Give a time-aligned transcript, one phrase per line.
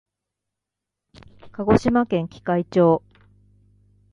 [1.51, 3.03] 鹿児島県喜界町